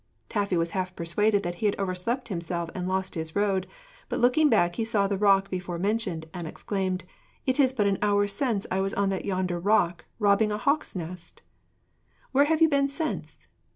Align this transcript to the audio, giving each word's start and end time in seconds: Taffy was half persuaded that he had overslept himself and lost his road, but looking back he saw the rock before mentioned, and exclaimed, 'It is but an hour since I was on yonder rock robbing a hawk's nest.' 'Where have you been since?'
Taffy 0.29 0.57
was 0.57 0.71
half 0.71 0.95
persuaded 0.95 1.43
that 1.43 1.53
he 1.61 1.67
had 1.67 1.77
overslept 1.79 2.29
himself 2.29 2.71
and 2.73 2.87
lost 2.87 3.13
his 3.13 3.35
road, 3.35 3.67
but 4.09 4.19
looking 4.19 4.49
back 4.49 4.75
he 4.77 4.83
saw 4.83 5.05
the 5.07 5.15
rock 5.15 5.51
before 5.51 5.77
mentioned, 5.77 6.25
and 6.33 6.47
exclaimed, 6.47 7.05
'It 7.45 7.59
is 7.59 7.71
but 7.71 7.85
an 7.85 7.99
hour 8.01 8.25
since 8.25 8.65
I 8.71 8.81
was 8.81 8.95
on 8.95 9.11
yonder 9.11 9.59
rock 9.59 10.05
robbing 10.17 10.51
a 10.51 10.57
hawk's 10.57 10.95
nest.' 10.95 11.43
'Where 12.31 12.45
have 12.45 12.63
you 12.63 12.67
been 12.67 12.89
since?' 12.89 13.47